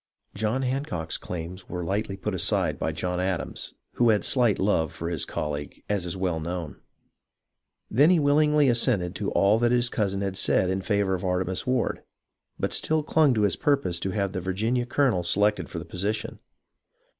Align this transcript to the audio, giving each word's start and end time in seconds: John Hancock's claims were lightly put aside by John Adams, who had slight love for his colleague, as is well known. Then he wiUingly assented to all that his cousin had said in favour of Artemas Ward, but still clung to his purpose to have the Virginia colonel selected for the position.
John 0.33 0.63
Hancock's 0.63 1.19
claims 1.19 1.69
were 1.69 1.83
lightly 1.83 2.17
put 2.17 2.33
aside 2.33 2.79
by 2.79 2.91
John 2.91 3.19
Adams, 3.19 3.75
who 3.97 4.09
had 4.09 4.25
slight 4.25 4.57
love 4.57 4.91
for 4.91 5.11
his 5.11 5.25
colleague, 5.25 5.83
as 5.87 6.07
is 6.07 6.17
well 6.17 6.39
known. 6.39 6.81
Then 7.87 8.09
he 8.09 8.17
wiUingly 8.17 8.67
assented 8.67 9.13
to 9.17 9.29
all 9.33 9.59
that 9.59 9.71
his 9.71 9.91
cousin 9.91 10.21
had 10.21 10.37
said 10.37 10.71
in 10.71 10.81
favour 10.81 11.13
of 11.13 11.23
Artemas 11.23 11.67
Ward, 11.67 12.01
but 12.59 12.73
still 12.73 13.03
clung 13.03 13.35
to 13.35 13.43
his 13.43 13.55
purpose 13.55 13.99
to 13.99 14.09
have 14.09 14.31
the 14.31 14.41
Virginia 14.41 14.87
colonel 14.87 15.21
selected 15.21 15.69
for 15.69 15.77
the 15.77 15.85
position. 15.85 16.39